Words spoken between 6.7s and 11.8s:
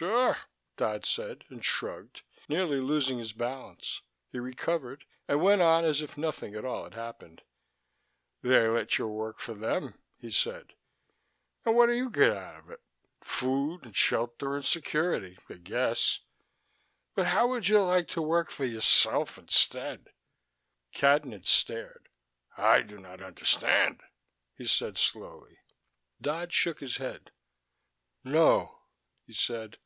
had happened. "They let you work for them," he said. "And